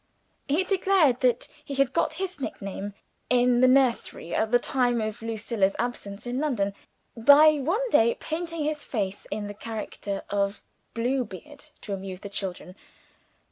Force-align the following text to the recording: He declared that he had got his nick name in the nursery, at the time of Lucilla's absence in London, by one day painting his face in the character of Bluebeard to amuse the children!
He 0.47 0.63
declared 0.63 1.19
that 1.21 1.47
he 1.63 1.75
had 1.75 1.93
got 1.93 2.13
his 2.13 2.39
nick 2.39 2.59
name 2.59 2.95
in 3.29 3.61
the 3.61 3.67
nursery, 3.67 4.33
at 4.33 4.49
the 4.49 4.57
time 4.57 4.99
of 4.99 5.21
Lucilla's 5.21 5.75
absence 5.77 6.25
in 6.25 6.39
London, 6.39 6.73
by 7.15 7.59
one 7.59 7.87
day 7.91 8.15
painting 8.15 8.63
his 8.63 8.83
face 8.83 9.27
in 9.29 9.45
the 9.45 9.53
character 9.53 10.23
of 10.31 10.63
Bluebeard 10.95 11.65
to 11.81 11.93
amuse 11.93 12.21
the 12.21 12.29
children! 12.29 12.75